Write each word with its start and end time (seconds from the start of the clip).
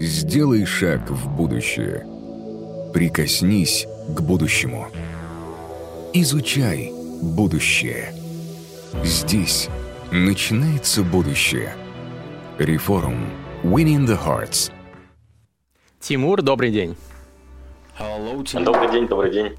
Сделай 0.00 0.64
шаг 0.64 1.10
в 1.10 1.28
будущее. 1.28 2.06
Прикоснись 2.94 3.84
к 4.14 4.20
будущему. 4.20 4.86
Изучай 6.12 6.92
будущее. 7.20 8.14
Здесь 9.02 9.68
начинается 10.12 11.02
будущее. 11.02 11.74
Реформ. 12.58 13.28
Winning 13.64 14.06
the 14.06 14.16
Hearts. 14.16 14.70
Тимур, 15.98 16.42
добрый 16.42 16.70
день. 16.70 16.96
Добрый 17.98 18.92
день, 18.92 19.08
добрый 19.08 19.32
день. 19.32 19.56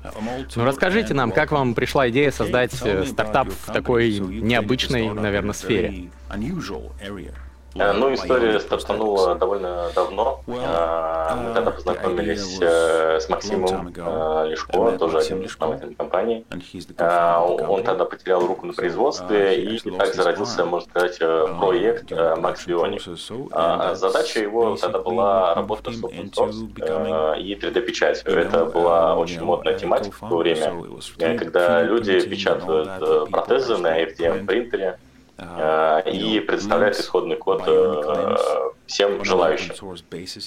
Ну 0.55 0.63
расскажите 0.63 1.13
нам, 1.13 1.33
как 1.33 1.51
вам 1.51 1.75
пришла 1.75 2.09
идея 2.09 2.31
создать 2.31 2.71
э, 2.81 3.03
стартап 3.03 3.49
в 3.49 3.73
такой 3.73 4.19
необычной, 4.19 5.09
наверное, 5.09 5.51
сфере? 5.51 6.09
Э, 7.75 7.91
ну, 7.93 8.13
история 8.13 8.59
стартанула 8.59 9.35
довольно 9.35 9.89
давно. 9.93 10.41
Э, 10.47 11.35
мы 11.35 11.53
тогда 11.53 11.71
познакомились 11.71 12.57
э, 12.61 13.19
с 13.19 13.29
Максимом 13.29 13.87
Лешко, 14.45 14.97
тоже 14.97 15.19
один 15.19 15.41
из 15.41 15.51
основателей 15.51 15.95
компании. 15.95 16.45
Он 17.67 17.83
тогда 17.83 18.05
потерял 18.05 18.45
руку 18.45 18.65
на 18.65 18.73
производстве, 18.73 19.61
и 19.61 19.79
так 19.91 20.13
зародился, 20.13 20.65
можно 20.65 20.89
сказать, 20.89 21.19
проект 21.19 22.11
Max 22.11 22.67
Bionic. 22.67 23.95
Задача 23.95 24.39
его 24.39 24.75
тогда 24.75 24.99
была 24.99 25.53
работа 25.53 25.91
с 25.91 26.01
open 26.01 26.31
source 26.31 27.39
и 27.39 27.55
3D-печатью. 27.55 28.33
Это 28.33 28.65
была 28.65 29.15
очень 29.15 29.41
модная 29.41 29.77
тематика 29.77 30.15
в 30.25 30.29
то 30.29 30.37
время, 30.37 30.73
когда 31.37 31.83
люди 31.83 32.19
печатают 32.21 33.29
протезы 33.29 33.77
на 33.77 34.01
FDM 34.01 34.45
принтере, 34.45 34.97
а, 34.97 35.08
и 36.05 36.39
предоставляет 36.39 36.99
исходный 36.99 37.35
код 37.35 37.63
э, 37.65 38.43
всем 38.85 39.23
желающим. 39.23 39.73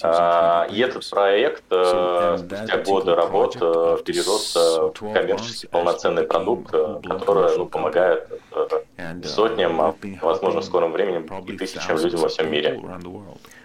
А, 0.03 0.67
и 0.71 0.81
этот 0.81 1.09
проект 1.09 1.65
э, 1.71 2.37
спустя 2.39 2.79
годы 2.79 3.15
работы 3.15 3.59
перерос 4.05 4.55
в 4.55 5.13
коммерческий 5.13 5.69
полноценный 5.69 6.25
продукт, 6.25 6.71
который 6.71 7.57
ну, 7.57 7.67
помогает 7.67 8.29
э, 8.97 9.23
сотням, 9.25 9.81
а 9.81 9.95
возможно 10.21 10.61
в 10.61 10.65
скором 10.65 10.93
времени 10.93 11.25
и 11.49 11.57
тысячам 11.57 11.99
людям 11.99 12.21
во 12.21 12.29
всем 12.29 12.51
мире. 12.51 12.81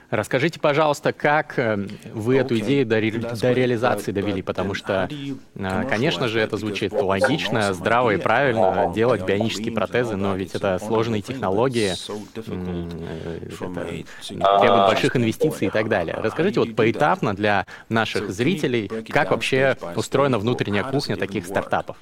Расскажите, 0.09 0.59
пожалуйста, 0.59 1.11
как 1.11 1.59
э, 1.59 1.85
вы 2.13 2.37
эту 2.37 2.57
идею 2.59 2.85
до, 2.85 2.99
ре... 2.99 3.11
до 3.11 3.51
реализации 3.51 4.13
довели, 4.13 4.41
потому 4.41 4.73
что, 4.73 5.09
э, 5.55 5.83
конечно 5.89 6.29
же, 6.29 6.39
это 6.39 6.55
звучит 6.55 6.93
логично, 6.93 7.73
здраво 7.73 8.11
и 8.11 8.17
правильно 8.17 8.91
делать 8.95 9.23
бионические 9.23 9.73
протезы, 9.73 10.15
но 10.15 10.35
ведь 10.35 10.55
это 10.55 10.79
сложные 10.79 11.21
технологии, 11.21 11.91
э, 11.91 13.39
это 13.49 14.59
требует 14.59 14.87
больших 14.87 15.17
инвестиций 15.17 15.67
и 15.67 15.69
так 15.69 15.89
далее. 15.89 16.15
Расскажите 16.17 16.61
вот 16.61 16.75
поэтапно 16.75 17.35
для 17.35 17.65
наших 17.89 18.31
зрителей, 18.31 18.89
как 19.09 19.31
вообще 19.31 19.75
устроена 19.95 20.39
внутренняя 20.39 20.85
кухня 20.85 21.17
таких 21.17 21.45
стартапов. 21.45 21.97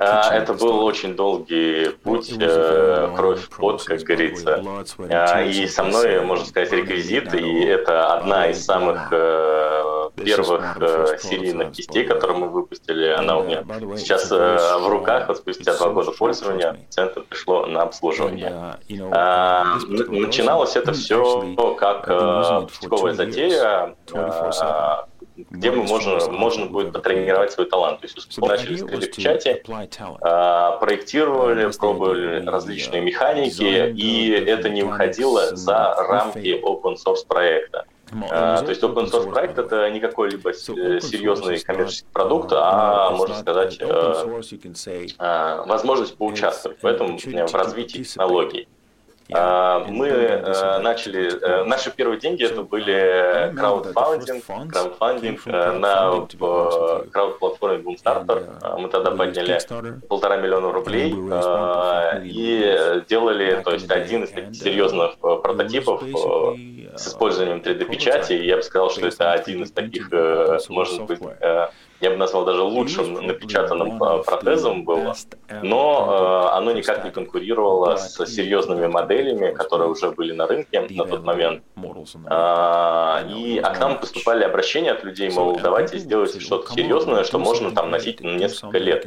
А, 0.00 0.34
это 0.34 0.54
был 0.54 0.84
очень 0.84 1.16
долгий 1.16 1.88
путь, 2.02 2.32
э, 2.38 3.12
кровь 3.16 3.48
пот, 3.48 3.82
как 3.82 4.00
говорится. 4.00 4.62
А, 5.10 5.42
и 5.42 5.66
со 5.66 5.82
мной, 5.82 6.20
можно 6.20 6.44
сказать, 6.46 6.70
реквизит, 6.72 7.34
и 7.34 7.64
это 7.64 8.14
одна 8.14 8.48
из 8.50 8.64
самых 8.64 9.08
э, 9.10 10.10
первых 10.16 10.76
э, 10.80 11.18
серийных 11.20 11.72
кистей, 11.72 12.04
которые 12.04 12.38
мы 12.38 12.48
выпустили. 12.48 13.08
Она 13.08 13.38
у 13.38 13.44
меня 13.44 13.64
сейчас 13.96 14.30
в 14.30 14.88
руках, 14.88 15.26
вот 15.28 15.38
спустя 15.38 15.76
два 15.76 15.90
года 15.90 16.12
пользования, 16.12 16.76
центр 16.90 17.22
пришло 17.28 17.66
на 17.66 17.82
обслуживание. 17.82 18.76
А, 19.12 19.76
начиналось 20.08 20.76
это 20.76 20.92
все 20.92 21.54
как 21.78 22.06
пустяковая 22.68 23.14
затея, 23.14 23.96
где 25.50 25.70
мы 25.70 25.82
можем, 25.82 26.32
можно 26.32 26.66
будет 26.66 26.92
потренировать 26.92 27.52
свой 27.52 27.66
талант. 27.66 28.00
То 28.00 28.06
есть 28.06 28.38
начали 28.38 28.76
с 28.76 28.82
3D-печати, 28.82 29.62
а, 30.20 30.76
проектировали, 30.78 31.70
пробовали 31.76 32.46
различные 32.46 33.02
механики, 33.02 33.92
и 33.92 34.30
это 34.30 34.68
не 34.68 34.82
выходило 34.82 35.54
за 35.56 35.94
рамки 36.08 36.60
open 36.62 36.96
source 36.96 37.26
проекта. 37.26 37.84
Uh, 38.12 38.64
то 38.64 38.70
есть 38.70 38.82
open 38.82 39.08
source 39.08 39.30
проект 39.30 39.56
это 39.56 39.88
не 39.88 40.00
какой-либо 40.00 40.52
серьезный 40.52 41.60
коммерческий 41.60 42.08
продукт, 42.12 42.50
а 42.52 43.10
можно 43.10 43.36
сказать 43.36 43.78
э, 43.80 45.62
возможность 45.66 46.16
поучаствовать 46.16 46.82
в 46.82 46.86
этом 46.86 47.16
в 47.18 47.54
развитии 47.54 48.02
технологий. 48.02 48.66
А, 49.32 49.84
мы 49.86 50.08
э, 50.08 50.78
начали, 50.78 51.40
э, 51.40 51.64
наши 51.64 51.90
первые 51.90 52.18
деньги 52.18 52.44
это 52.44 52.62
были 52.62 53.52
краудфандинг, 53.54 54.44
краудфандинг 54.72 55.40
э, 55.46 55.72
на 55.72 56.26
крауд-платформе 57.12 57.78
Boomstarter. 57.78 58.58
А, 58.62 58.78
мы 58.78 58.88
тогда 58.88 59.10
подняли 59.10 59.58
полтора 60.08 60.36
миллиона 60.36 60.72
рублей 60.72 61.10
и 61.10 63.02
делали, 63.08 63.62
то 63.62 63.72
есть 63.72 63.90
один 63.90 64.24
из 64.24 64.30
таких 64.30 64.54
серьезных 64.54 65.18
прототипов 65.18 66.02
с 66.02 67.08
использованием 67.08 67.58
3D-печати. 67.58 68.32
Я 68.32 68.56
бы 68.56 68.62
сказал, 68.62 68.90
что 68.90 69.06
это 69.06 69.32
один 69.32 69.62
из 69.62 69.72
таких, 69.72 70.10
может 70.68 71.04
быть, 71.04 71.20
я 72.00 72.10
бы 72.10 72.16
назвал 72.16 72.44
даже 72.44 72.62
лучшим 72.62 73.14
напечатанным 73.26 74.02
э, 74.02 74.22
протезом 74.24 74.84
было, 74.84 75.14
но 75.62 76.48
э, 76.52 76.56
оно 76.56 76.72
никак 76.72 77.04
не 77.04 77.10
конкурировало 77.10 77.96
с 77.96 78.24
серьезными 78.26 78.86
моделями, 78.86 79.52
которые 79.52 79.90
уже 79.90 80.10
были 80.10 80.32
на 80.32 80.46
рынке 80.46 80.86
на 80.88 81.04
тот 81.04 81.24
момент. 81.24 81.62
А, 82.26 83.22
и 83.28 83.58
а 83.58 83.70
к 83.70 83.80
нам 83.80 83.98
поступали 84.00 84.44
обращения 84.44 84.92
от 84.92 85.04
людей, 85.04 85.30
мол, 85.30 85.58
давайте 85.62 85.98
сделайте 85.98 86.40
что-то 86.40 86.72
серьезное, 86.72 87.24
что 87.24 87.38
можно 87.38 87.70
там 87.70 87.90
носить 87.90 88.20
несколько 88.20 88.78
лет. 88.78 89.06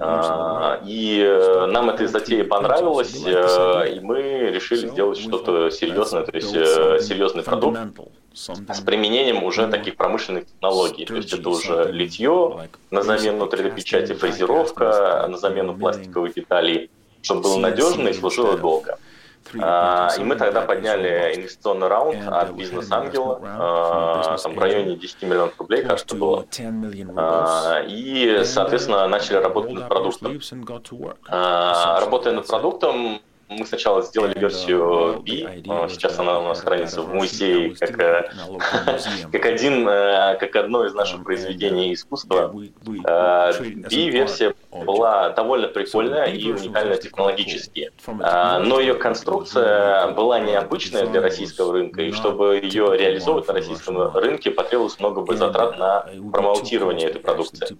А, 0.00 0.80
и 0.84 1.20
э, 1.22 1.66
нам 1.66 1.90
эта 1.90 2.06
затея 2.08 2.44
понравилась, 2.44 3.14
и 3.26 4.00
мы 4.00 4.50
решили 4.50 4.86
сделать 4.88 5.18
что-то 5.18 5.70
серьезное, 5.70 6.22
то 6.22 6.34
есть 6.34 6.50
серьезный 7.06 7.42
продукт 7.42 7.78
с 8.36 8.80
применением 8.80 9.42
уже 9.44 9.66
таких 9.68 9.96
промышленных 9.96 10.46
технологий. 10.46 11.06
То 11.06 11.16
есть 11.16 11.32
это 11.32 11.48
уже 11.48 11.90
литье 11.90 12.68
на 12.90 13.02
замену 13.02 13.46
3D-печати, 13.46 14.12
фрезеровка 14.12 15.26
на 15.28 15.38
замену 15.38 15.74
пластиковых 15.74 16.34
деталей, 16.34 16.90
чтобы 17.22 17.42
было 17.42 17.58
надежно 17.58 18.08
и 18.08 18.12
служило 18.12 18.58
долго. 18.58 18.98
А, 19.60 20.10
и 20.18 20.24
мы 20.24 20.34
тогда 20.36 20.60
подняли 20.62 21.34
инвестиционный 21.36 21.86
раунд 21.88 22.26
от 22.26 22.50
бизнес-ангела, 22.50 23.40
а, 23.42 24.36
там 24.38 24.54
в 24.54 24.58
районе 24.58 24.96
10 24.96 25.22
миллионов 25.22 25.58
рублей, 25.58 25.84
кажется, 25.84 26.16
было. 26.16 26.44
А, 27.16 27.82
и, 27.86 28.42
соответственно, 28.44 29.06
начали 29.08 29.36
работать 29.36 29.72
над 29.72 29.88
продуктом. 29.88 30.40
Работая 31.28 32.34
над 32.34 32.46
продуктом, 32.46 33.20
мы 33.48 33.64
сначала 33.64 34.02
сделали 34.02 34.38
версию 34.38 35.22
B, 35.24 35.62
сейчас 35.88 36.18
она 36.18 36.40
у 36.40 36.42
нас 36.44 36.60
хранится 36.60 37.02
в 37.02 37.14
музее 37.14 37.74
как, 37.76 37.98
э, 38.00 38.28
как, 39.32 39.46
один, 39.46 39.88
э, 39.88 40.36
как 40.38 40.56
одно 40.56 40.84
из 40.84 40.94
наших 40.94 41.22
произведений 41.22 41.94
искусства. 41.94 42.52
B-версия 42.82 44.54
э, 44.72 44.84
была 44.84 45.30
довольно 45.30 45.68
прикольная 45.68 46.26
и 46.26 46.50
уникальная 46.50 46.96
технологически, 46.96 47.92
но 48.06 48.80
ее 48.80 48.94
конструкция 48.94 50.08
была 50.12 50.40
необычная 50.40 51.06
для 51.06 51.20
российского 51.20 51.72
рынка, 51.72 52.02
и 52.02 52.12
чтобы 52.12 52.56
ее 52.56 52.96
реализовывать 52.96 53.46
на 53.46 53.54
российском 53.54 54.16
рынке, 54.16 54.50
потребовалось 54.50 54.98
много 54.98 55.20
бы 55.20 55.36
затрат 55.36 55.78
на 55.78 56.06
промоутирование 56.32 57.10
этой 57.10 57.20
продукции. 57.20 57.76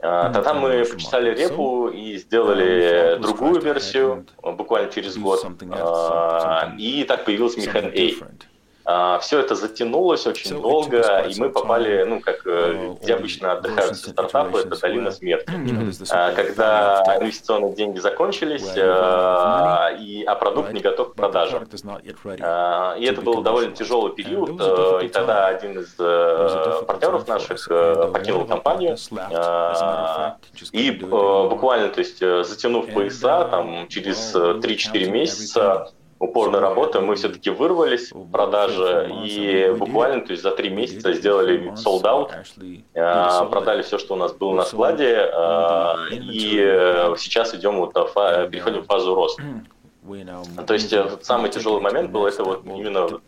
Тогда 0.00 0.54
мы 0.54 0.84
почесали 0.84 1.34
репу 1.34 1.88
и 1.88 2.18
сделали 2.18 3.18
другую 3.20 3.60
версию, 3.60 4.26
буквально 4.42 4.89
через 4.90 5.16
год. 5.16 5.40
А, 5.72 6.74
и 6.78 7.04
так 7.04 7.24
появился 7.24 7.60
Механ 7.60 7.86
A. 7.86 7.90
А, 8.84 9.18
все 9.18 9.40
это 9.40 9.54
затянулось 9.54 10.26
очень 10.26 10.60
долго, 10.60 11.26
и 11.28 11.38
мы 11.38 11.50
попали, 11.50 12.04
ну, 12.04 12.20
как 12.20 12.46
э, 12.46 12.94
где 13.02 13.14
обычно 13.14 13.52
отдыхают 13.52 13.96
стартапы, 13.96 14.60
это 14.60 14.80
долина 14.80 15.10
смерти. 15.10 15.46
А, 16.10 16.32
когда 16.32 17.02
инвестиционные 17.20 17.74
деньги 17.74 17.98
закончились, 17.98 18.68
а, 18.76 19.90
и, 19.98 20.24
а 20.24 20.34
продукт 20.34 20.72
не 20.72 20.80
готов 20.80 21.12
к 21.12 21.14
продаже. 21.14 21.60
И 22.98 23.04
это 23.04 23.20
был 23.20 23.42
довольно 23.42 23.74
тяжелый 23.74 24.12
период, 24.12 24.60
э, 24.60 25.04
и 25.04 25.08
тогда 25.08 25.48
один 25.48 25.78
из 25.78 25.94
э, 25.98 26.82
партнеров 26.86 27.28
наших 27.28 27.68
покинул 27.68 28.46
компанию, 28.46 28.96
и 30.72 30.90
буквально, 30.90 31.88
то 31.88 32.00
есть, 32.00 32.18
затянув 32.20 32.92
пояса, 32.92 33.44
там, 33.44 33.88
через 33.88 34.34
3-4 34.34 35.10
месяца 35.10 35.92
упорной 36.20 36.60
работы 36.60 37.00
мы 37.00 37.16
все-таки 37.16 37.50
вырвались 37.50 38.12
в 38.12 38.30
продаже 38.30 39.10
и 39.24 39.74
буквально 39.76 40.20
то 40.20 40.32
есть, 40.32 40.42
за 40.42 40.50
три 40.50 40.68
месяца 40.68 41.14
сделали 41.14 41.72
sold 41.72 42.02
out, 42.02 42.30
а, 42.94 43.44
продали 43.46 43.82
все, 43.82 43.98
что 43.98 44.14
у 44.14 44.16
нас 44.18 44.32
было 44.34 44.54
на 44.54 44.64
складе, 44.64 45.30
а, 45.34 45.96
и 46.12 47.14
сейчас 47.16 47.54
идем 47.54 47.78
вот, 47.78 47.94
переходим 47.94 48.82
в 48.82 48.86
фазу 48.86 49.14
роста. 49.14 49.42
То 50.66 50.74
есть 50.74 50.94
самый 51.22 51.50
тяжелый 51.50 51.82
момент 51.82 52.10
был 52.10 52.26
это 52.26 52.42
вот 52.42 52.64
именно 52.64 53.20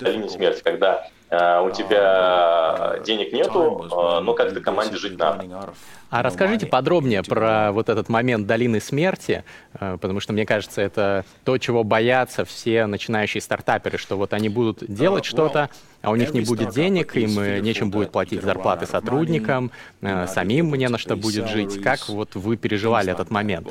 линии 0.00 0.28
смерти, 0.28 0.62
когда 0.62 1.06
uh, 1.30 1.66
у 1.66 1.70
тебя 1.70 3.00
денег 3.04 3.32
нету, 3.32 3.86
но 3.90 4.34
как-то 4.34 4.60
команде 4.60 4.96
жить 4.96 5.18
надо. 5.18 5.72
А 6.10 6.22
расскажите 6.22 6.66
подробнее 6.66 7.22
про 7.22 7.72
вот 7.72 7.88
этот 7.88 8.08
момент 8.08 8.46
долины 8.46 8.80
смерти, 8.80 9.44
потому 9.72 10.20
что 10.20 10.32
мне 10.32 10.44
кажется, 10.44 10.82
это 10.82 11.24
то, 11.44 11.56
чего 11.56 11.84
боятся 11.84 12.44
все 12.44 12.86
начинающие 12.86 13.40
стартаперы, 13.40 13.96
что 13.96 14.16
вот 14.16 14.34
они 14.34 14.48
будут 14.48 14.84
делать 14.92 15.24
что-то, 15.24 15.70
а 16.02 16.10
у 16.10 16.16
них 16.16 16.34
не 16.34 16.40
будет 16.40 16.70
денег, 16.70 17.16
им 17.16 17.62
нечем 17.62 17.90
будет 17.90 18.10
платить 18.12 18.42
зарплаты 18.42 18.86
сотрудникам, 18.86 19.70
самим 20.02 20.66
мне 20.66 20.88
на 20.88 20.98
что 20.98 21.16
будет 21.16 21.48
жить. 21.48 21.80
Как 21.80 22.08
вот 22.08 22.34
вы 22.34 22.56
переживали 22.56 23.10
этот 23.10 23.30
момент? 23.30 23.68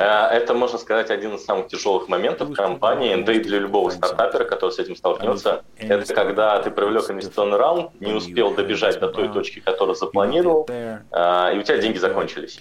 Э, 0.00 0.28
это, 0.36 0.54
можно 0.54 0.78
сказать, 0.78 1.10
один 1.10 1.34
из 1.34 1.44
самых 1.44 1.68
тяжелых 1.68 2.08
моментов 2.08 2.52
компании, 2.54 3.22
да 3.22 3.32
и 3.32 3.38
для 3.40 3.58
любого 3.58 3.90
стартапера, 3.90 4.44
который 4.44 4.70
с 4.72 4.78
этим 4.78 4.96
столкнется. 4.96 5.62
Это 5.78 6.14
когда 6.14 6.60
ты 6.60 6.70
привлек 6.70 7.10
инвестиционный 7.10 7.56
раунд, 7.56 7.90
не 8.00 8.12
успел 8.12 8.54
добежать 8.54 8.98
до 9.00 9.08
той 9.08 9.28
точки, 9.28 9.60
которую 9.60 9.94
запланировал, 9.96 10.66
э, 10.68 11.54
и 11.54 11.58
у 11.58 11.62
тебя 11.62 11.78
деньги 11.78 11.98
закончились. 11.98 12.58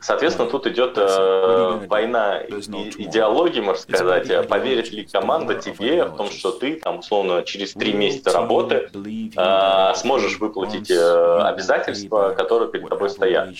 Соответственно, 0.00 0.48
тут 0.50 0.66
идет 0.66 0.94
э, 0.96 1.86
война 1.88 2.42
идеологии, 2.42 3.60
можно 3.60 3.82
сказать. 3.82 4.48
Поверит 4.48 4.90
ли 4.92 5.04
команда 5.04 5.54
тебе 5.54 6.04
в 6.04 6.16
том, 6.16 6.30
что 6.30 6.50
ты, 6.50 6.76
там, 6.80 6.98
условно, 6.98 7.42
через 7.42 7.74
три 7.74 7.92
месяца 7.92 8.32
работы 8.32 8.90
сможешь 9.96 10.38
выплатить 10.38 10.90
обязательства, 10.90 12.34
которые 12.36 12.70
перед 12.70 12.88
тобой 12.88 13.10
стоят. 13.10 13.50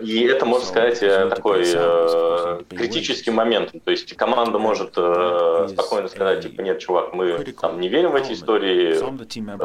И 0.00 0.22
это 0.22 0.44
может 0.44 0.57
можно 0.58 0.68
сказать, 0.68 1.02
э, 1.02 1.28
такой 1.28 1.64
э, 1.66 2.60
критический 2.70 3.30
момент. 3.30 3.72
То 3.84 3.90
есть 3.90 4.14
команда 4.16 4.58
может 4.58 4.92
э, 4.96 5.68
спокойно 5.70 6.08
сказать, 6.08 6.42
типа, 6.42 6.60
нет, 6.62 6.78
чувак, 6.78 7.12
мы 7.14 7.38
там 7.60 7.80
не 7.80 7.88
верим 7.88 8.12
в 8.12 8.16
эти 8.16 8.32
истории, 8.32 8.98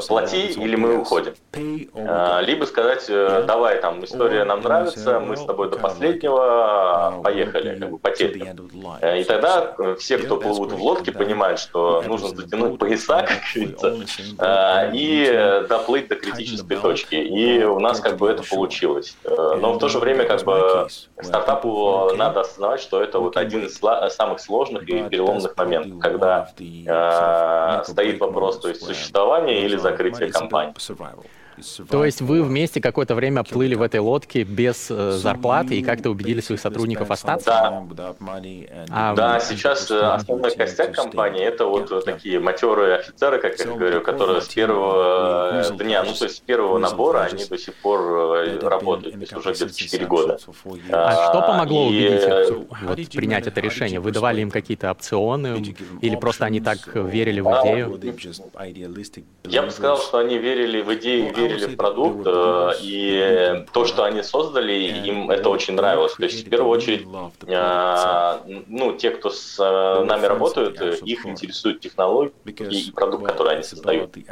плати 0.08 0.48
или 0.48 0.76
мы 0.76 0.98
уходим. 0.98 1.34
Э, 1.54 2.42
либо 2.42 2.66
сказать, 2.66 3.06
э, 3.10 3.44
давай, 3.48 3.82
там, 3.82 4.04
история 4.04 4.44
нам 4.44 4.62
нравится, 4.62 5.20
мы 5.20 5.36
с 5.38 5.44
тобой 5.44 5.70
до 5.70 5.78
последнего 5.78 7.22
поехали, 7.24 7.80
как 7.80 7.90
бы 7.90 7.98
потерпим. 7.98 8.48
И 9.18 9.24
тогда 9.24 9.76
все, 10.00 10.18
кто 10.18 10.38
плывут 10.38 10.72
в 10.72 10.82
лодке, 10.82 11.12
понимают, 11.12 11.60
что 11.60 12.04
нужно 12.08 12.30
затянуть 12.30 12.80
пояса, 12.80 13.26
как 13.28 13.40
говорится, 13.54 13.96
э, 14.40 14.92
и 14.94 15.64
доплыть 15.68 16.08
до 16.08 16.16
критической 16.16 16.78
точки. 16.78 17.16
И 17.16 17.64
у 17.64 17.80
нас 17.80 18.00
как 18.00 18.18
бы 18.18 18.30
это 18.30 18.44
получилось. 18.44 19.16
Но 19.24 19.74
в 19.74 19.80
то 19.80 19.88
же 19.88 20.00
время 20.00 20.26
как 20.26 20.44
бы 20.44 20.83
стартапу 21.22 22.12
надо 22.16 22.42
осознавать, 22.42 22.82
что 22.82 23.02
это 23.02 23.20
вот 23.20 23.38
один 23.38 23.66
из 23.66 23.80
самых 24.16 24.40
сложных 24.40 24.84
и 24.84 25.04
переломных 25.10 25.56
моментов, 25.58 26.00
когда 26.00 26.50
э, 26.60 27.84
стоит 27.86 28.20
вопрос 28.20 28.60
то 28.60 28.70
есть 28.70 28.84
существования 28.84 29.64
или 29.66 29.78
закрытия 29.78 30.32
компании. 30.32 30.74
То 31.90 32.06
есть 32.06 32.22
вы 32.22 32.44
вместе 32.44 32.82
какое-то 32.82 33.16
время 33.16 33.44
плыли 33.44 33.76
в 33.76 33.82
этой 33.82 34.00
лодке 34.00 34.44
без 34.44 34.90
э, 34.90 35.12
зарплаты 35.12 35.76
и 35.76 35.84
как-то 35.84 36.10
убедили 36.10 36.42
своих 36.42 36.60
сотрудников 36.62 37.12
остаться? 37.12 37.46
Да, 37.96 38.16
а, 38.90 39.16
да 39.16 39.40
сейчас 39.40 39.90
э, 39.92 40.00
основной 40.00 40.56
костяк 40.56 40.94
компании 40.94 41.44
это 41.44 41.66
вот 41.66 42.06
такие 42.06 42.40
матерые 42.40 42.98
офицеры, 42.98 43.40
как 43.40 43.58
я 43.60 43.66
говорю, 43.66 44.02
которые 44.02 44.42
с 44.42 44.48
первого 44.48 45.62
э, 45.62 45.78
дня, 45.78 46.04
ну 46.04 46.14
то 46.14 46.26
есть 46.26 46.38
с 46.38 46.40
первого 46.40 46.78
набора 46.78 47.22
они 47.32 47.46
до 47.46 47.58
сих 47.58 47.76
пор 47.76 48.02
э, 48.38 48.60
работают, 48.60 49.16
то 49.16 49.20
есть 49.22 49.34
уже 49.34 49.54
где-то 49.54 49.74
4 49.74 50.06
года. 50.06 50.38
А 50.92 51.30
что 51.30 51.42
помогло 51.42 51.88
убедить 51.88 52.24
их 52.24 52.68
вот, 52.82 53.10
принять 53.12 53.48
это 53.48 53.62
решение? 53.62 54.00
Вы 54.00 54.12
давали 54.12 54.42
им 54.42 54.52
какие-то 54.52 54.92
опционы 54.92 55.64
или 56.02 56.16
просто 56.16 56.46
они 56.46 56.60
так 56.62 56.80
верили 56.96 57.40
в 57.40 57.48
идею? 57.62 58.00
Я 59.46 59.62
бы 59.64 59.72
сказал, 59.72 59.98
что 59.98 60.18
они 60.20 60.38
верили 60.38 60.82
в 60.82 60.94
идею, 60.96 61.34
верили 61.48 61.66
в 61.74 61.78
продукт, 61.78 62.26
э, 62.26 62.72
и 62.82 63.66
то, 63.72 63.86
что 63.86 64.04
они 64.04 64.24
создали, 64.24 64.74
им 64.74 65.30
это 65.30 65.50
очень 65.50 65.76
нравилось. 65.76 66.14
То 66.14 66.24
есть, 66.24 66.46
в 66.46 66.50
первую 66.50 66.70
очередь, 66.70 67.08
э, 67.48 68.38
ну, 68.68 68.94
те, 68.94 69.12
кто 69.12 69.30
с 69.30 69.58
э, 69.60 70.04
нами 70.04 70.26
работают, 70.26 70.82
их 71.04 71.26
интересует 71.26 71.80
технологии 71.80 72.34
и 72.48 72.92
продукт, 72.92 73.26
который 73.26 73.56
они 73.56 73.64
создают. 73.64 74.16
И 74.18 74.24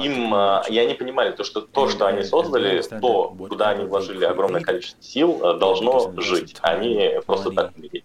им, 0.00 0.34
и 0.34 0.78
они 0.78 0.94
понимали, 0.94 1.32
то, 1.32 1.44
что 1.44 1.60
то, 1.60 1.88
что 1.88 2.06
они 2.06 2.22
создали, 2.22 2.82
то, 3.00 3.34
куда 3.48 3.70
они 3.70 3.84
вложили 3.84 4.24
огромное 4.24 4.60
количество 4.60 5.02
сил, 5.02 5.56
должно 5.58 6.12
жить. 6.18 6.56
Они 6.62 7.12
просто 7.26 7.50
так 7.50 7.72
не 7.76 8.02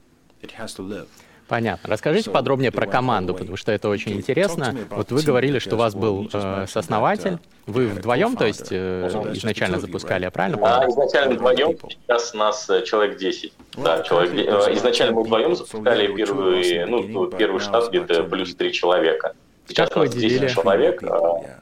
Понятно. 1.47 1.89
Расскажите 1.89 2.31
подробнее 2.31 2.71
про 2.71 2.87
команду, 2.87 3.33
потому 3.33 3.55
что 3.55 3.71
это 3.71 3.89
очень 3.89 4.13
интересно. 4.13 4.75
Вот 4.89 5.11
вы 5.11 5.21
говорили, 5.21 5.59
что 5.59 5.75
у 5.75 5.79
вас 5.79 5.93
был 5.93 6.27
э, 6.33 6.65
сооснователь. 6.67 7.37
Вы 7.67 7.87
вдвоем, 7.87 8.35
то 8.35 8.45
есть, 8.45 8.67
э, 8.71 9.09
изначально 9.33 9.79
запускали, 9.79 10.23
я 10.23 10.31
правильно 10.31 10.57
понял? 10.57 10.79
Да, 10.81 10.89
изначально 10.89 11.35
вдвоем, 11.35 11.77
сейчас 11.89 12.33
нас 12.33 12.69
э, 12.69 12.83
человек 12.83 13.17
10. 13.17 13.53
Да, 13.77 14.01
человек, 14.03 14.33
э, 14.33 14.73
изначально 14.75 15.15
мы 15.15 15.23
вдвоем 15.23 15.55
запускали 15.55 16.13
первый, 16.15 16.85
ну, 16.85 17.27
первый 17.27 17.59
штат 17.59 17.89
где-то 17.89 18.23
плюс 18.23 18.55
3 18.55 18.71
человека. 18.71 19.33
Сейчас 19.67 19.89
у 19.95 19.99
нас 19.99 20.13
10 20.13 20.51
человек. 20.51 21.01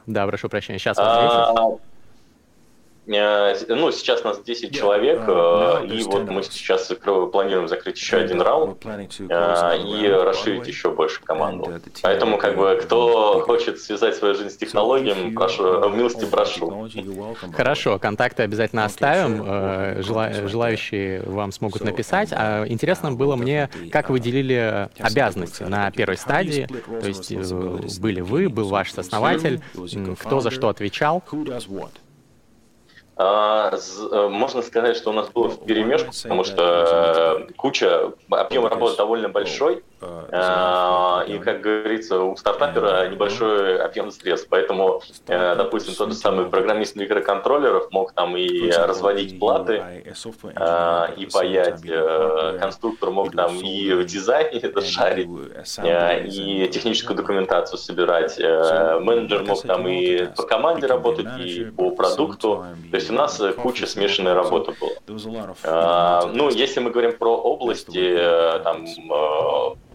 Да, 0.05 0.27
прошу 0.27 0.49
прощения, 0.49 0.79
сейчас 0.79 0.97
вас 0.97 1.55
10. 1.55 1.79
Э, 1.79 1.92
ну, 3.05 3.91
сейчас 3.91 4.23
нас 4.23 4.41
10 4.41 4.73
человек, 4.73 5.23
э, 5.27 5.87
и 5.87 6.03
вот 6.03 6.29
мы 6.29 6.41
сейчас 6.43 6.89
планируем 7.31 7.67
закрыть 7.67 7.97
еще 7.97 8.17
один 8.17 8.41
раунд 8.41 8.85
э, 8.85 9.77
и 9.77 10.07
расширить 10.07 10.67
еще 10.67 10.91
больше 10.91 11.21
команду. 11.21 11.81
Поэтому, 12.01 12.37
как 12.37 12.55
бы, 12.55 12.79
кто 12.81 13.41
хочет 13.45 13.79
связать 13.79 14.15
свою 14.15 14.35
жизнь 14.35 14.51
с 14.51 14.57
технологиями, 14.57 15.33
прошу, 15.33 15.89
милости 15.89 16.25
прошу. 16.25 16.87
Хорошо, 17.53 17.99
контакты 17.99 18.43
обязательно 18.43 18.85
оставим, 18.85 20.01
желающие 20.47 21.23
вам 21.23 21.51
смогут 21.51 21.83
написать. 21.83 22.29
А 22.31 22.65
интересно 22.67 23.11
было 23.11 23.35
мне, 23.35 23.69
как 23.91 24.09
вы 24.09 24.21
делили 24.21 24.89
обязанности 24.97 25.63
на 25.63 25.91
первой 25.91 26.17
стадии, 26.17 26.67
то 27.01 27.07
есть 27.07 27.99
были 27.99 28.21
вы, 28.21 28.47
был 28.47 28.69
ваш 28.69 28.93
основатель, 28.97 29.61
кто 30.19 30.39
за 30.39 30.51
что 30.51 30.69
отвечал. 30.69 31.21
А, 33.15 33.71
э, 33.71 34.27
можно 34.27 34.61
сказать, 34.63 34.97
что 34.97 35.11
у 35.11 35.13
нас 35.13 35.29
было 35.29 35.49
в 35.49 35.65
перемешку, 35.65 36.11
потому 36.23 36.43
что 36.43 37.45
э, 37.47 37.53
куча, 37.55 38.11
объем 38.29 38.65
работы 38.65 38.97
довольно 38.97 39.29
большой, 39.29 39.77
а, 39.77 39.92
и, 41.27 41.39
как 41.39 41.61
говорится, 41.61 42.19
у 42.19 42.35
стартапера 42.35 43.07
небольшой 43.09 43.79
объем 43.79 44.11
средств, 44.11 44.47
поэтому, 44.49 45.01
э, 45.27 45.55
допустим, 45.55 45.93
тот 45.95 46.09
же 46.09 46.15
самый 46.15 46.45
программист 46.45 46.95
микроконтроллеров 46.95 47.91
мог 47.91 48.13
там 48.13 48.35
и 48.37 48.71
разводить 48.71 49.39
платы, 49.39 49.83
а, 50.55 51.11
и 51.15 51.25
паять, 51.25 51.81
конструктор 52.59 53.11
мог 53.11 53.35
там 53.35 53.57
и 53.57 53.93
в 53.93 54.05
дизайне 54.05 54.59
это 54.59 54.81
шарить, 54.81 55.29
и 56.25 56.67
техническую 56.71 57.15
документацию 57.17 57.77
собирать, 57.77 58.37
менеджер 58.39 59.43
мог 59.43 59.61
там 59.61 59.87
и 59.87 60.25
по 60.35 60.43
команде 60.43 60.87
работать, 60.87 61.27
и 61.39 61.65
по 61.65 61.91
продукту, 61.91 62.65
то 62.91 62.95
есть 62.97 63.09
у 63.09 63.13
нас 63.13 63.41
куча 63.61 63.87
смешанной 63.87 64.33
работы 64.33 64.73
была. 64.79 64.91
Ну, 66.33 66.49
если 66.49 66.79
мы 66.79 66.91
говорим 66.91 67.17
про 67.17 67.35
области, 67.35 68.17
там, 68.63 68.85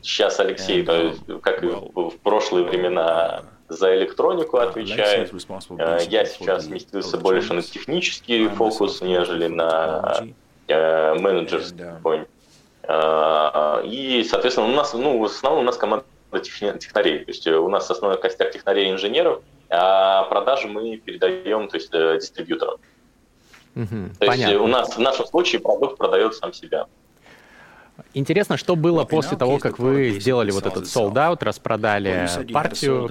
Сейчас 0.02 0.40
Алексей, 0.40 0.84
как 0.84 1.62
и 1.62 1.66
в 1.66 2.18
прошлые 2.22 2.64
времена, 2.64 3.44
за 3.68 3.96
электронику 3.96 4.58
отвечает. 4.58 5.32
Э, 5.78 5.98
я 6.08 6.24
сейчас 6.24 6.64
сместился 6.64 7.18
больше 7.18 7.52
на 7.52 7.62
технический 7.62 8.48
фокус, 8.48 9.00
нежели 9.02 9.46
на 9.46 10.24
э, 10.66 11.14
менеджерский. 11.14 11.84
Э, 12.82 13.82
и, 13.84 14.24
соответственно, 14.24 14.68
у 14.68 14.72
нас, 14.72 14.94
ну, 14.94 15.18
в 15.18 15.24
основном 15.24 15.62
у 15.62 15.66
нас 15.66 15.76
команда 15.76 16.06
технарей. 16.32 17.24
То 17.24 17.30
есть 17.30 17.46
у 17.46 17.68
нас 17.68 17.90
основной 17.90 18.18
костяк 18.18 18.52
технарей 18.52 18.88
и 18.88 18.92
инженеров, 18.92 19.42
а 19.68 20.24
продажи 20.24 20.66
мы 20.66 20.96
передаем 20.96 21.68
то 21.68 21.76
есть, 21.76 21.92
дистрибьюторам. 21.92 22.76
Угу, 23.76 23.86
то 24.18 24.26
понятно. 24.26 24.52
есть 24.52 24.62
у 24.62 24.66
нас 24.66 24.96
в 24.96 25.00
нашем 25.00 25.26
случае 25.26 25.60
продукт 25.60 25.98
продает 25.98 26.34
сам 26.34 26.52
себя. 26.52 26.86
Интересно, 28.18 28.56
что 28.56 28.74
было 28.74 29.04
после 29.04 29.36
того, 29.36 29.58
как 29.58 29.78
вы 29.78 30.10
сделали 30.10 30.50
вот 30.50 30.66
этот 30.66 30.84
sold 30.84 31.14
out, 31.14 31.38
распродали 31.44 32.28
партию, 32.52 33.08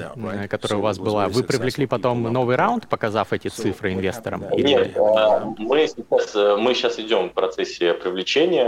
которая 0.49 0.79
у 0.79 0.81
вас 0.81 0.99
была. 0.99 1.27
Вы 1.27 1.43
привлекли 1.43 1.85
потом 1.85 2.23
новый 2.23 2.55
раунд, 2.55 2.87
показав 2.87 3.31
эти 3.31 3.47
цифры 3.47 3.93
инвесторам? 3.93 4.43
Нет, 4.51 4.95
мы 4.97 5.87
сейчас, 5.87 6.35
мы 6.59 6.73
сейчас 6.73 6.99
идем 6.99 7.29
в 7.29 7.33
процессе 7.33 7.93
привлечения. 7.93 8.67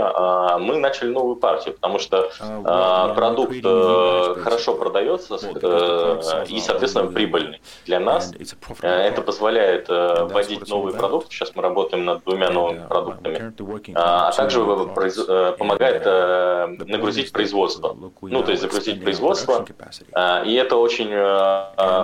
Мы 0.58 0.78
начали 0.78 1.10
новую 1.10 1.36
партию, 1.36 1.74
потому 1.74 1.98
что 1.98 2.30
продукт 3.14 3.56
э, 3.62 4.34
хорошо 4.42 4.74
продается 4.74 5.36
э, 5.42 6.44
и, 6.48 6.60
соответственно, 6.60 7.10
прибыльный 7.10 7.60
для 7.86 8.00
нас. 8.00 8.32
Э, 8.82 8.88
это 8.88 9.22
позволяет 9.22 9.88
вводить 9.88 10.68
новые 10.68 10.96
продукты. 10.96 11.34
Сейчас 11.34 11.54
мы 11.54 11.62
работаем 11.62 12.04
над 12.04 12.24
двумя 12.24 12.50
новыми 12.50 12.86
продуктами. 12.86 13.52
А 13.94 14.32
также 14.32 14.60
помогает 15.58 16.06
нагрузить 16.78 17.32
производство. 17.32 17.96
Ну, 18.22 18.42
то 18.42 18.50
есть 18.50 18.62
загрузить 18.62 19.02
производство. 19.02 19.64
И 20.44 20.54
это 20.54 20.76
очень... 20.76 21.10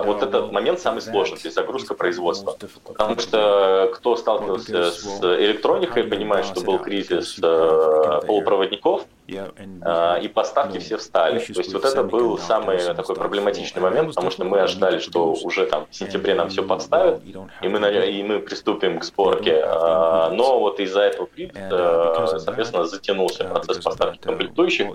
Вот 0.07 0.23
этот 0.23 0.51
момент 0.51 0.79
самый 0.79 1.01
сложный, 1.01 1.37
то 1.37 1.45
есть 1.45 1.55
загрузка 1.55 1.93
производства. 1.93 2.55
Потому 2.85 3.19
что 3.19 3.89
кто 3.93 4.15
сталкивался 4.15 4.91
с 4.91 5.21
электроникой, 5.21 6.03
понимает, 6.03 6.45
что 6.45 6.61
был 6.61 6.79
кризис 6.79 7.35
полупроводников, 7.39 9.05
и 9.27 10.27
поставки 10.27 10.79
все 10.79 10.97
встали. 10.97 11.39
То 11.39 11.59
есть 11.59 11.73
вот 11.73 11.85
это 11.85 12.03
был 12.03 12.37
самый 12.37 12.79
такой 12.93 13.15
проблематичный 13.15 13.81
момент, 13.81 14.09
потому 14.09 14.31
что 14.31 14.45
мы 14.45 14.59
ожидали, 14.59 14.99
что 14.99 15.33
уже 15.33 15.65
там 15.65 15.87
в 15.89 15.95
сентябре 15.95 16.33
нам 16.33 16.49
все 16.49 16.63
подставят, 16.63 17.21
и 17.61 17.67
мы, 17.67 17.79
и 18.05 18.23
мы 18.23 18.39
приступим 18.39 18.99
к 18.99 19.03
сборке. 19.03 19.63
А, 19.65 20.29
но 20.29 20.59
вот 20.59 20.79
из-за 20.79 21.01
этого 21.01 21.27
кризиса, 21.27 22.39
соответственно, 22.39 22.85
затянулся 22.85 23.43
процесс 23.45 23.77
поставки 23.79 24.19
комплектующих 24.19 24.87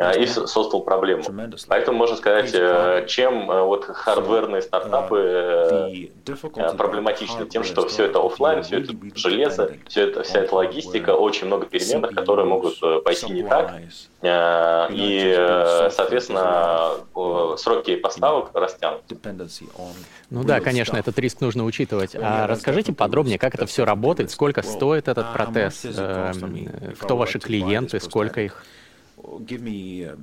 а, 0.00 0.12
и 0.12 0.26
создал 0.26 0.82
проблему. 0.82 1.24
Поэтому 1.68 1.98
можно 1.98 2.16
сказать, 2.16 2.50
э, 2.54 3.04
чем 3.06 3.50
э, 3.50 3.62
вот 3.62 3.84
хардверные 3.84 4.62
стартапы 4.62 6.08
э, 6.26 6.72
проблематичны 6.76 7.46
тем, 7.46 7.64
что 7.64 7.86
все 7.86 8.04
это 8.06 8.24
офлайн, 8.24 8.62
все 8.62 8.80
это 8.80 8.92
железо, 9.14 9.72
все 9.88 10.08
это, 10.08 10.22
вся 10.22 10.40
эта 10.40 10.54
логистика, 10.54 11.10
очень 11.10 11.46
много 11.46 11.66
переменных, 11.66 12.14
которые 12.14 12.46
могут 12.46 12.80
пойти 13.04 13.30
не 13.32 13.42
так, 13.42 13.73
Э, 13.73 13.73
и, 14.90 15.34
э, 15.36 15.90
соответственно, 15.90 16.92
сроки 17.56 17.96
поставок 17.96 18.50
растянут. 18.54 19.02
Ну 20.30 20.44
да, 20.44 20.60
конечно, 20.60 20.96
этот 20.96 21.18
риск 21.18 21.40
нужно 21.40 21.64
учитывать. 21.64 22.14
А 22.14 22.46
расскажите 22.46 22.92
подробнее, 22.92 23.38
как 23.38 23.54
это 23.54 23.66
все 23.66 23.84
работает, 23.84 24.30
сколько 24.30 24.62
стоит 24.62 25.08
этот 25.08 25.32
протез, 25.32 25.84
эм, 25.84 26.94
кто 26.98 27.16
ваши 27.16 27.38
клиенты, 27.38 28.00
сколько 28.00 28.40
их? 28.40 28.64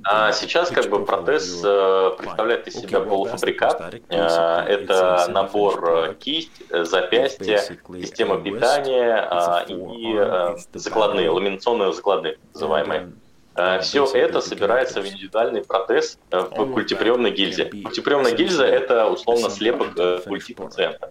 А 0.04 0.32
сейчас 0.32 0.70
как 0.70 0.88
бы 0.88 1.04
протез 1.04 1.60
э, 1.64 2.10
представляет 2.18 2.68
из 2.68 2.74
себя 2.74 3.00
полуфабрикат. 3.00 3.94
Это 4.08 5.26
набор 5.28 6.14
кисть, 6.20 6.62
запястья, 6.70 7.58
система 7.58 8.40
питания 8.40 9.26
а, 9.28 9.64
и 9.66 10.78
закладные, 10.78 11.30
ламинационные 11.30 11.92
закладные, 11.92 12.38
называемые. 12.54 13.12
Э, 13.54 13.80
Все 13.80 14.04
это 14.06 14.40
собирается 14.40 15.00
в 15.02 15.06
индивидуальный 15.06 15.62
протез 15.62 16.18
э, 16.30 16.38
в 16.40 16.72
культиприемной 16.72 17.30
гильзе. 17.30 17.64
Культиприемная 17.66 18.32
гильза– 18.32 18.64
это 18.66 19.06
условно 19.06 19.50
слепок 19.50 19.88
э, 19.98 20.20
культи 20.26 20.54
пациента. 20.54 21.10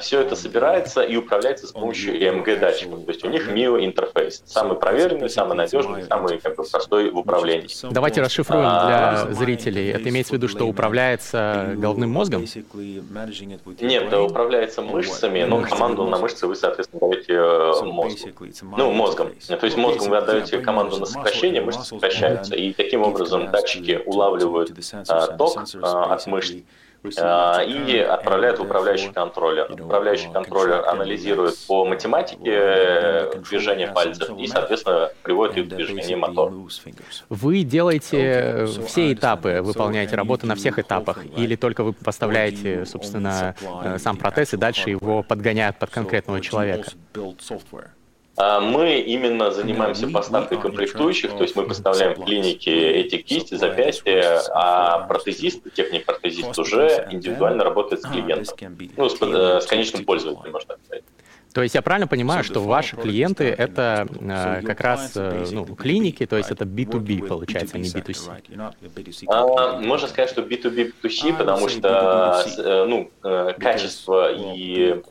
Все 0.00 0.20
это 0.20 0.34
собирается 0.36 1.02
и 1.02 1.16
управляется 1.16 1.66
с 1.66 1.72
помощью 1.72 2.14
EMG-датчиков. 2.20 3.04
То 3.04 3.10
есть 3.12 3.24
у 3.24 3.28
них 3.28 3.48
MIO 3.48 3.84
интерфейс. 3.84 4.42
Самый 4.46 4.76
проверенный, 4.76 5.28
самый 5.30 5.56
надежный, 5.56 6.04
самый 6.04 6.38
как 6.38 6.56
бы, 6.56 6.64
простой 6.64 7.10
в 7.10 7.18
управлении. 7.18 7.68
Давайте 7.92 8.20
расшифруем 8.20 8.64
для 8.86 9.26
зрителей. 9.32 9.90
Это 9.90 10.08
имеется 10.08 10.32
в 10.32 10.36
виду, 10.36 10.48
что 10.48 10.64
управляется 10.66 11.74
головным 11.76 12.10
мозгом? 12.10 12.42
Нет, 13.86 14.10
управляется 14.12 14.82
мышцами, 14.82 15.42
но 15.44 15.60
команду 15.62 16.06
на 16.06 16.18
мышцы 16.18 16.46
вы, 16.46 16.56
соответственно, 16.56 17.00
даете 17.10 17.40
мозгу. 17.92 18.10
Ну, 18.76 18.92
мозгом. 18.92 19.30
То 19.46 19.64
есть 19.66 19.76
мозгом 19.76 20.08
вы 20.10 20.16
отдаете 20.16 20.58
команду 20.58 20.98
на 20.98 21.06
сокращение, 21.12 21.60
мышцы 21.60 21.84
сокращаются, 21.84 22.54
и 22.54 22.72
таким 22.72 23.02
образом 23.02 23.50
датчики 23.50 24.00
улавливают 24.04 24.72
а, 25.08 25.26
ток 25.36 25.64
а, 25.82 26.14
от 26.14 26.26
мышц 26.26 26.54
а, 27.18 27.62
и 27.62 27.98
отправляют 27.98 28.58
в 28.58 28.62
управляющий 28.62 29.10
контроллер. 29.10 29.70
Управляющий 29.72 30.30
контроллер 30.32 30.86
анализирует 30.86 31.58
по 31.66 31.84
математике 31.84 32.40
э, 32.44 33.32
движение 33.48 33.88
пальцев 33.88 34.30
и, 34.38 34.46
соответственно, 34.46 35.10
приводит 35.22 35.56
их 35.56 35.64
в 35.64 35.68
движение 35.68 36.16
мотор. 36.16 36.52
Вы 37.28 37.62
делаете 37.64 38.66
все 38.86 39.12
этапы, 39.12 39.60
выполняете 39.62 40.14
работу 40.14 40.46
на 40.46 40.54
всех 40.54 40.78
этапах, 40.78 41.18
или 41.36 41.56
только 41.56 41.82
вы 41.82 41.92
поставляете, 41.92 42.86
собственно, 42.86 43.54
э, 43.84 43.98
сам 43.98 44.16
протез 44.16 44.54
и 44.54 44.56
дальше 44.56 44.90
его 44.90 45.22
подгоняют 45.22 45.78
под 45.78 45.90
конкретного 45.90 46.40
человека? 46.40 46.90
А 48.36 48.60
мы 48.60 48.98
именно 49.00 49.50
занимаемся 49.50 50.08
поставкой 50.08 50.58
комплектующих, 50.58 51.32
то 51.32 51.42
есть 51.42 51.54
мы 51.54 51.64
поставляем 51.64 52.14
в 52.14 52.24
клинике 52.24 52.90
эти 52.92 53.16
кисти, 53.18 53.54
запястья, 53.56 54.42
а 54.54 55.00
протезист, 55.06 55.62
техник-протезист 55.74 56.58
уже 56.58 57.08
индивидуально 57.10 57.64
работает 57.64 58.02
с 58.02 58.08
клиентом, 58.08 58.56
ну, 58.96 59.08
с, 59.08 59.20
э, 59.20 59.60
с 59.60 59.66
конечным 59.66 60.04
пользователем, 60.04 60.52
можно 60.52 60.68
так 60.68 60.78
сказать. 60.86 61.04
То 61.54 61.62
есть 61.62 61.74
я 61.74 61.82
правильно 61.82 62.06
понимаю, 62.06 62.44
что 62.44 62.60
ваши 62.60 62.96
клиенты— 62.96 63.44
это 63.58 64.06
э, 64.20 64.62
как 64.62 64.80
раз 64.80 65.12
э, 65.16 65.46
ну, 65.50 65.64
клиники, 65.66 66.24
то 66.24 66.36
есть 66.36 66.50
это 66.50 66.64
B2B 66.64 67.26
получается, 67.26 67.76
а 67.76 67.78
не 67.78 67.88
B2C? 67.88 69.26
А, 69.28 69.78
можно 69.78 70.08
сказать, 70.08 70.30
что 70.30 70.42
B2B, 70.42 70.94
B2C, 71.02 71.36
потому 71.36 71.68
что 71.68 72.42
э, 72.56 72.84
ну, 72.86 73.10
э, 73.22 73.52
качество 73.58 74.32
и 74.32 75.02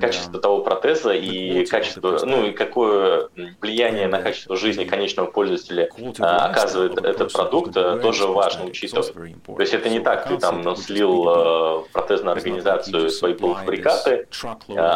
качество 0.00 0.40
того 0.40 0.60
протеза 0.60 1.12
и 1.12 1.64
качество, 1.66 2.20
ну 2.24 2.46
и 2.46 2.52
какое 2.52 3.28
влияние 3.60 4.06
на 4.06 4.22
качество 4.22 4.56
жизни 4.56 4.84
конечного 4.84 5.26
пользователя 5.26 5.88
оказывает 6.18 6.98
этот 6.98 7.32
продукт, 7.32 7.72
тоже 7.74 8.26
важно 8.26 8.66
учитывать. 8.66 9.12
То 9.12 9.60
есть 9.60 9.74
это 9.74 9.88
не 9.88 10.00
так, 10.00 10.28
ты 10.28 10.38
там 10.38 10.62
ну, 10.62 10.76
слил 10.76 11.86
протезную 11.92 12.36
организацию 12.36 13.10
свои 13.10 13.34
полуфабрикаты, 13.34 14.28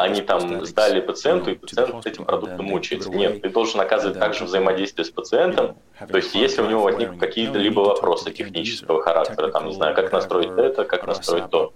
они 0.03 0.23
там 0.23 0.65
сдали 0.65 1.01
пациенту, 1.01 1.51
и 1.51 1.55
пациент 1.55 2.03
с 2.03 2.07
этим 2.07 2.25
продуктом 2.25 2.67
мучается. 2.67 3.11
Нет, 3.11 3.43
ты 3.43 3.49
должен 3.49 3.81
оказывать 3.81 4.19
также 4.19 4.45
взаимодействие 4.45 5.05
с 5.05 5.11
пациентом. 5.11 5.77
То 5.99 6.17
есть, 6.17 6.35
если 6.35 6.63
у 6.63 6.67
него 6.67 6.83
возникнут 6.83 7.19
какие-то 7.19 7.59
либо 7.59 7.81
вопросы 7.81 8.31
технического 8.31 9.03
характера, 9.03 9.51
там, 9.51 9.67
не 9.67 9.75
знаю, 9.75 9.95
как 9.95 10.13
настроить 10.13 10.51
это, 10.57 10.85
как 10.85 11.07
настроить 11.07 11.51
то. 11.51 11.73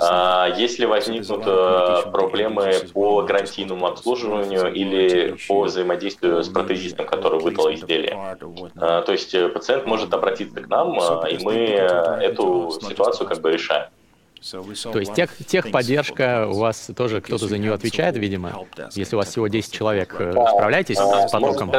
А, 0.00 0.48
если 0.56 0.86
возникнут 0.86 1.42
а, 1.46 2.02
проблемы 2.10 2.72
по 2.92 3.22
гарантийному 3.22 3.86
обслуживанию 3.86 4.72
или 4.72 5.36
по 5.48 5.62
взаимодействию 5.62 6.42
с 6.42 6.48
протезистом, 6.48 7.06
который 7.06 7.40
выдал 7.40 7.72
изделие. 7.72 8.36
А, 8.76 9.02
то 9.02 9.12
есть, 9.12 9.34
э, 9.34 9.48
пациент 9.48 9.86
может 9.86 10.14
обратиться 10.14 10.60
к 10.60 10.68
нам, 10.68 10.98
а, 11.00 11.26
и 11.28 11.42
мы 11.44 11.54
э, 11.54 11.86
эту 12.22 12.70
ситуацию 12.80 13.28
как 13.28 13.40
бы 13.40 13.52
решаем. 13.52 13.90
То 14.92 14.98
есть 15.00 15.14
тех, 15.14 15.30
техподдержка 15.46 16.46
у 16.48 16.54
вас 16.58 16.90
тоже 16.96 17.20
кто-то 17.20 17.46
за 17.48 17.58
нее 17.58 17.72
отвечает, 17.74 18.16
видимо? 18.16 18.66
Если 18.92 19.16
у 19.16 19.18
вас 19.18 19.28
всего 19.28 19.48
10 19.48 19.72
человек, 19.72 20.14
э, 20.18 20.32
справляетесь 20.32 20.96
с 20.96 21.30
потоком? 21.32 21.70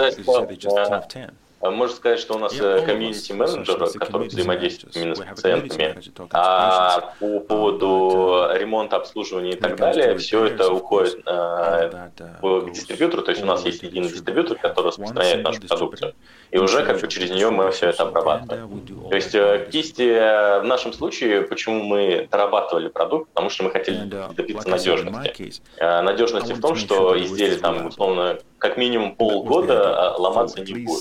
А 1.62 1.72
можно 1.72 1.94
сказать, 1.94 2.20
что 2.20 2.36
у 2.36 2.40
нас 2.40 2.54
э, 2.58 2.86
комьюнити-менеджер, 2.86 4.00
который 4.00 4.28
взаимодействует 4.30 4.96
именно 4.96 5.16
с 5.16 5.20
пациентами, 5.20 5.96
а 6.32 7.14
по 7.20 7.40
поводу 7.42 8.48
ремонта, 8.54 8.96
обслуживания 8.96 9.52
и 9.52 9.56
так 9.56 9.76
далее, 9.76 10.18
все 10.18 10.46
это 10.46 10.72
уходит 10.72 11.22
э, 11.26 12.10
к 12.42 12.72
дистрибьютору, 12.72 13.24
то 13.24 13.32
есть 13.32 13.44
у 13.44 13.46
нас 13.46 13.66
есть 13.66 13.84
единый 13.84 14.08
дистрибьютор, 14.08 14.58
который 14.58 14.88
распространяет 14.88 15.44
нашу 15.44 15.62
продукцию, 15.68 16.16
и 16.52 16.58
уже 16.58 16.86
как 16.86 17.02
бы 17.02 17.08
через 17.10 17.30
нее 17.32 17.50
мы 17.50 17.72
все 17.72 17.90
это 17.90 18.04
обрабатываем. 18.04 18.86
То 19.10 19.16
есть 19.16 19.36
э, 19.36 19.68
кисти 19.70 20.60
в 20.62 20.64
нашем 20.64 20.94
случае, 20.94 21.42
почему 21.42 21.84
мы 21.84 22.28
дорабатывали 22.32 22.88
продукт, 22.88 23.30
потому 23.30 23.50
что 23.50 23.64
мы 23.66 23.72
хотели 23.72 24.06
добиться 24.34 24.70
надежности. 24.70 25.62
Надежности 25.80 26.54
в 26.54 26.62
том, 26.62 26.76
что 26.76 27.22
изделие 27.22 27.58
там 27.58 27.88
условно 27.88 28.40
как 28.60 28.78
минимум 28.78 29.16
полгода 29.16 30.16
ломаться 30.18 30.62
не 30.62 30.86
будет. 30.86 31.00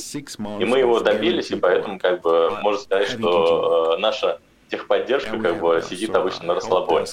И 0.60 0.64
мы 0.64 0.78
его 0.78 1.00
добились, 1.00 1.50
и 1.50 1.56
поэтому 1.56 1.98
как 1.98 2.22
бы 2.22 2.50
можно 2.62 2.80
сказать, 2.80 3.08
что 3.08 3.94
э, 3.96 4.00
наша 4.00 4.40
техподдержка 4.70 5.38
как 5.38 5.60
бы 5.60 5.82
сидит 5.88 6.14
обычно 6.14 6.48
на 6.48 6.54
расслабоне. 6.54 7.06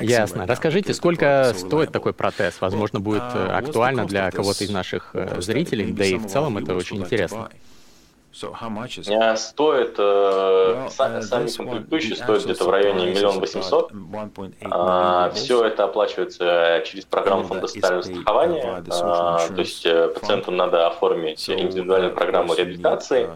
Ясно. 0.00 0.46
Расскажите, 0.46 0.94
сколько 0.94 1.52
стоит 1.54 1.92
такой 1.92 2.12
протез? 2.12 2.60
Возможно, 2.60 3.00
будет 3.00 3.22
э, 3.34 3.38
uh, 3.38 3.50
актуально 3.50 4.06
для 4.06 4.30
кого-то 4.30 4.64
из 4.64 4.70
наших 4.70 5.10
э, 5.14 5.40
зрителей, 5.40 5.92
да 5.92 6.04
и 6.04 6.16
в 6.16 6.26
целом 6.26 6.58
это 6.58 6.74
очень 6.74 6.98
интересно. 6.98 7.50
Стоит, 9.36 9.94
э, 9.98 10.88
сами 10.90 11.50
комплектующие 11.56 12.16
стоят 12.16 12.44
где-то 12.44 12.64
в 12.64 12.70
районе 12.70 13.06
миллион 13.10 13.40
восемьсот. 13.40 13.92
А, 14.70 15.30
Все 15.30 15.64
это 15.64 15.84
оплачивается 15.84 16.82
через 16.86 17.04
программу 17.04 17.44
фонда 17.44 17.66
социального 17.66 18.02
страхования. 18.02 18.84
А, 18.90 19.38
то 19.48 19.58
есть 19.60 19.84
э, 19.84 20.08
пациенту 20.08 20.50
надо 20.50 20.86
оформить 20.86 21.48
индивидуальную 21.48 22.14
программу 22.14 22.54
реабилитации, 22.54 23.28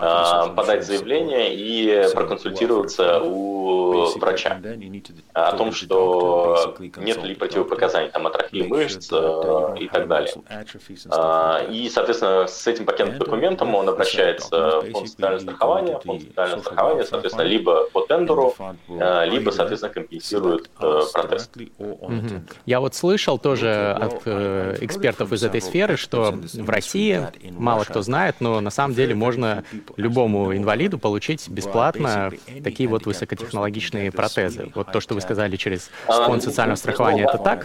а, 0.00 0.48
подать 0.48 0.86
заявление 0.86 1.54
и 1.54 2.06
проконсультироваться 2.14 3.20
у 3.20 4.16
врача 4.18 4.60
о 5.32 5.56
том, 5.56 5.72
что 5.72 6.76
нет 6.98 7.22
ли 7.24 7.34
противопоказаний, 7.34 8.10
там, 8.10 8.26
атрофии 8.26 8.62
мышц 8.62 9.08
э, 9.12 9.74
и 9.80 9.88
так 9.88 10.06
далее. 10.08 10.32
И, 11.70 11.88
соответственно, 11.88 12.46
с 12.46 12.66
этим 12.66 12.86
пакетом 12.86 13.18
документом 13.18 13.74
он 13.74 13.88
обращается 13.88 14.35
получается 14.36 14.92
фонд 14.92 15.08
социального 15.08 15.40
страхования. 15.40 16.00
Фонд 16.04 16.22
социального 16.22 16.60
страхования, 16.60 17.04
соответственно, 17.04 17.46
либо 17.46 17.90
по 17.90 18.00
тендеру, 18.02 18.54
э, 18.88 19.26
либо, 19.28 19.50
соответственно, 19.50 19.92
компенсирует 19.92 20.70
э, 20.80 21.00
протез. 21.12 21.50
Я 22.66 22.80
вот 22.80 22.94
слышал 22.94 23.38
тоже 23.38 23.92
от 23.92 24.22
э, 24.24 24.78
экспертов 24.80 25.32
из 25.32 25.42
этой 25.42 25.60
сферы, 25.60 25.96
что 25.96 26.32
в 26.32 26.70
России 26.70 27.26
мало 27.50 27.84
кто 27.84 28.02
знает, 28.02 28.36
но 28.40 28.60
на 28.60 28.70
самом 28.70 28.94
деле 28.94 29.14
можно 29.14 29.64
любому 29.96 30.54
инвалиду 30.56 30.98
получить 30.98 31.48
бесплатно 31.48 32.30
такие 32.62 32.88
вот 32.88 33.06
высокотехнологичные 33.06 34.12
протезы. 34.12 34.70
Вот 34.74 34.92
то, 34.92 35.00
что 35.00 35.14
вы 35.14 35.20
сказали 35.20 35.56
через 35.56 35.90
фонд 36.06 36.42
социального 36.42 36.76
страхования, 36.76 37.24
это 37.24 37.38
так? 37.38 37.64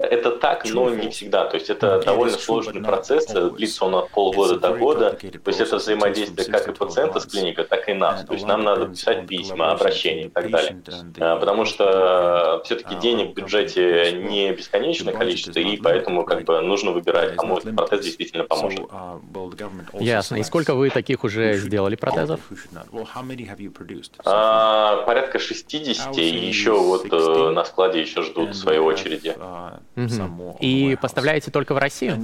Это 0.00 0.30
так, 0.30 0.64
но 0.64 0.90
не 0.90 1.08
всегда. 1.10 1.44
То 1.46 1.56
есть 1.56 1.70
это 1.70 2.00
довольно 2.04 2.36
сложный 2.38 2.82
процесс, 2.82 3.26
длится 3.26 3.84
он 3.84 3.94
от 3.96 4.10
полгода 4.10 4.58
до 4.58 4.72
года. 4.78 5.10
То 5.12 5.48
есть 5.48 5.60
это 5.60 5.76
взаимодействие 5.76 6.46
как 6.52 6.68
и 6.68 6.72
пациента 6.72 7.20
с 7.20 7.26
клиникой, 7.26 7.64
так 7.64 7.88
и 7.88 7.94
нас. 7.94 8.24
То 8.24 8.32
есть 8.34 8.46
нам 8.46 8.62
надо 8.64 8.86
писать 8.86 9.26
письма, 9.26 9.72
обращения 9.72 10.24
и 10.26 10.28
так 10.28 10.50
далее. 10.50 10.82
А, 11.20 11.36
потому 11.36 11.64
что 11.64 12.60
все-таки 12.64 12.94
денег 12.96 13.32
в 13.32 13.34
бюджете 13.34 14.12
не 14.12 14.52
бесконечное 14.52 15.12
количество, 15.14 15.58
и 15.58 15.76
поэтому 15.78 16.24
как 16.24 16.44
бы 16.44 16.60
нужно 16.60 16.92
выбирать, 16.92 17.36
кому 17.36 17.58
этот 17.58 17.74
протез 17.76 18.04
действительно 18.04 18.44
поможет. 18.44 18.80
Ясно. 20.04 20.36
И 20.36 20.42
сколько 20.44 20.74
вы 20.74 20.90
таких 20.90 21.24
уже 21.24 21.54
сделали 21.56 21.96
протезов? 21.96 22.40
А, 24.24 25.02
порядка 25.06 25.38
60, 25.38 26.16
и 26.18 26.22
еще 26.46 26.72
вот 26.78 27.06
э, 27.10 27.50
на 27.50 27.64
складе 27.64 28.00
еще 28.00 28.22
ждут 28.22 28.50
в 28.50 28.54
своей 28.54 28.78
очереди. 28.80 29.34
Угу. 29.98 30.58
И 30.60 30.96
поставляете 31.00 31.50
только 31.50 31.74
в 31.74 31.78
Россию? 31.78 32.16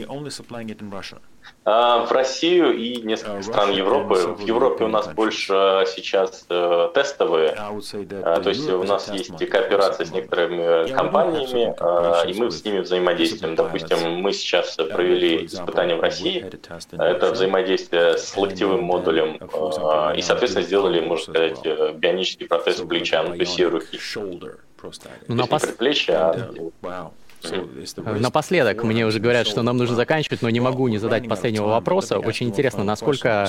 А, 1.64 2.04
в 2.04 2.12
Россию 2.12 2.76
и 2.76 2.96
несколько 3.02 3.42
стран 3.42 3.72
Европы. 3.72 4.14
В 4.14 4.40
Европе 4.46 4.84
у 4.84 4.88
нас 4.88 5.08
больше 5.08 5.84
сейчас 5.94 6.46
э, 6.50 6.90
тестовые, 6.94 7.50
а, 7.50 8.40
то 8.40 8.50
есть 8.50 8.68
у 8.68 8.82
нас 8.84 9.10
есть 9.10 9.36
кооперация 9.48 10.06
с 10.06 10.12
некоторыми 10.12 10.92
компаниями, 10.92 11.74
а, 11.80 12.24
и 12.26 12.34
мы 12.34 12.50
с 12.50 12.64
ними 12.64 12.80
взаимодействуем. 12.80 13.56
Допустим, 13.56 14.20
мы 14.20 14.32
сейчас 14.32 14.76
провели 14.76 15.46
испытания 15.46 15.96
в 15.96 16.00
России, 16.00 16.44
это 16.92 17.32
взаимодействие 17.32 18.18
с 18.18 18.36
локтевым 18.36 18.82
модулем, 18.84 19.36
и, 20.16 20.22
соответственно, 20.22 20.64
сделали, 20.64 21.00
можно 21.00 21.32
сказать, 21.32 21.60
э, 21.64 21.92
бионический 21.94 22.46
протез 22.46 22.76
плеча, 22.76 23.22
ну, 23.22 23.30
то 23.30 23.40
есть 23.40 23.60
руки. 23.60 23.98
Ну, 25.28 25.34
на 25.34 25.46
пос... 25.46 25.62
плеча, 25.62 26.50
Напоследок, 28.18 28.82
мне 28.84 29.06
уже 29.06 29.20
говорят, 29.20 29.46
что 29.46 29.62
нам 29.62 29.76
нужно 29.76 29.96
заканчивать, 29.96 30.42
но 30.42 30.50
не 30.50 30.60
могу 30.60 30.88
не 30.88 30.98
задать 30.98 31.28
последнего 31.28 31.66
вопроса. 31.66 32.18
Очень 32.18 32.48
интересно, 32.48 32.84
насколько 32.84 33.48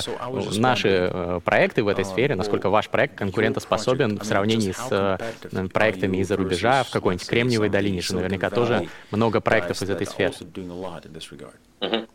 наши 0.56 1.10
э, 1.12 1.40
проекты 1.44 1.82
в 1.82 1.88
этой 1.88 2.04
сфере, 2.04 2.34
насколько 2.34 2.70
ваш 2.70 2.88
проект 2.88 3.16
конкурентоспособен 3.16 4.18
в 4.18 4.24
сравнении 4.24 4.72
с 4.72 4.88
э, 4.90 5.68
проектами 5.68 6.18
из-за 6.18 6.36
рубежа, 6.36 6.82
в 6.84 6.90
какой-нибудь 6.90 7.26
Кремниевой 7.26 7.68
долине 7.68 8.00
же 8.00 8.14
наверняка 8.14 8.50
тоже 8.50 8.88
много 9.10 9.40
проектов 9.40 9.82
из 9.82 9.90
этой 9.90 10.06
сферы. 10.06 10.32
А, 11.80 12.06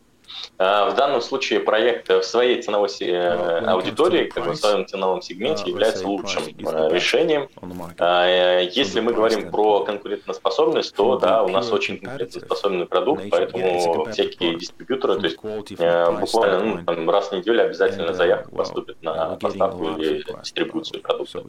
в 0.57 0.93
данном 0.95 1.21
случае 1.21 1.59
проект 1.59 2.09
в 2.09 2.23
своей 2.23 2.61
ценовой 2.61 2.89
э, 2.99 3.65
аудитории, 3.65 4.25
как 4.25 4.45
бы 4.45 4.51
в 4.51 4.55
своем 4.55 4.85
ценовом 4.85 5.21
сегменте, 5.21 5.69
является 5.69 6.07
лучшим 6.07 6.43
э, 6.43 6.89
решением. 6.91 7.49
А, 7.97 8.27
э, 8.27 8.69
если 8.71 8.99
мы 8.99 9.13
говорим 9.13 9.49
про 9.49 9.83
конкурентоспособность, 9.83 10.95
то 10.95 11.17
да, 11.17 11.43
у 11.43 11.49
нас 11.49 11.71
очень 11.71 11.97
конкурентоспособный 11.99 12.85
продукт, 12.85 13.23
поэтому 13.29 14.05
всякие 14.11 14.55
дистрибьюторы, 14.55 15.19
то 15.19 15.25
есть 15.25 15.37
буквально 15.37 16.59
ну, 16.63 16.83
там, 16.85 17.09
раз 17.09 17.29
в 17.29 17.31
неделю 17.33 17.65
обязательно 17.65 18.13
заявка 18.13 18.49
поступит 18.51 19.01
на 19.01 19.35
поставку 19.37 19.95
или 19.97 20.23
дистрибуцию 20.43 21.01
продукта. 21.01 21.43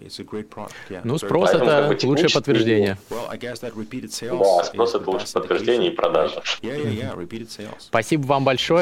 Ну, 1.05 1.19
спрос 1.19 1.51
поэтому, 1.51 1.71
это 1.71 1.89
как 1.89 2.01
бы, 2.01 2.07
лучшее 2.07 2.31
подтверждение. 2.31 2.99
Да, 4.39 4.65
спрос 4.65 4.95
это 4.95 5.11
лучшее 5.11 5.33
подтверждение 5.35 5.91
и 5.91 5.95
продажа. 5.95 6.43
Спасибо 7.79 8.27
вам 8.27 8.45
большое, 8.45 8.82